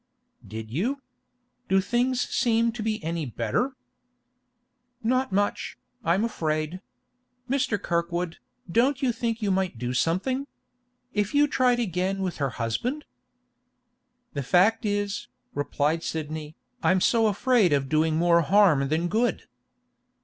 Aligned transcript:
'Did 0.47 0.71
you? 0.71 0.99
Do 1.69 1.79
things 1.79 2.21
seem 2.27 2.71
to 2.71 2.81
be 2.81 3.03
any 3.03 3.23
better?' 3.27 3.75
'Not 5.03 5.31
much, 5.31 5.77
I'm 6.03 6.25
afraid. 6.25 6.81
Mr. 7.47 7.79
Kirkwood, 7.79 8.39
don't 8.71 9.03
you 9.03 9.11
think 9.11 9.43
you 9.43 9.51
might 9.51 9.77
do 9.77 9.93
something? 9.93 10.47
If 11.13 11.35
you 11.35 11.47
tried 11.47 11.79
again 11.79 12.23
with 12.23 12.37
her 12.37 12.49
husband?' 12.49 13.05
'The 14.33 14.41
fact 14.41 14.87
is,' 14.87 15.27
replied 15.53 16.01
Sidney, 16.01 16.55
'I'm 16.81 16.99
so 16.99 17.27
afraid 17.27 17.71
of 17.71 17.87
doing 17.87 18.15
more 18.15 18.41
harm 18.41 18.87
than 18.87 19.07
good. 19.07 19.43